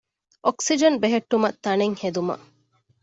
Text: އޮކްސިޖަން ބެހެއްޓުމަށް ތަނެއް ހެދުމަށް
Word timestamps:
އޮކްސިޖަން 0.45 0.97
ބެހެއްޓުމަށް 1.01 1.59
ތަނެއް 1.63 1.97
ހެދުމަށް 2.01 2.45